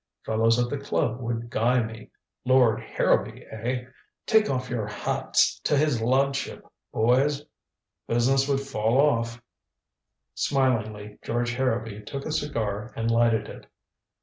Fellows 0.25 0.57
at 0.57 0.71
the 0.71 0.79
club 0.79 1.19
would 1.21 1.51
guy 1.51 1.83
me. 1.83 2.09
Lord 2.43 2.79
Harrowby, 2.79 3.45
eh! 3.51 3.83
Take 4.25 4.49
off 4.49 4.67
your 4.67 4.87
hats 4.87 5.59
to 5.59 5.77
his 5.77 6.01
ludship, 6.01 6.65
boys. 6.91 7.43
Business 8.07 8.47
would 8.49 8.61
fall 8.61 8.99
off." 8.99 9.39
Smilingly 10.33 11.19
George 11.21 11.53
Harrowby 11.53 12.01
took 12.01 12.25
a 12.25 12.31
cigar 12.31 12.91
and 12.95 13.11
lighted 13.11 13.47
it. 13.47 13.67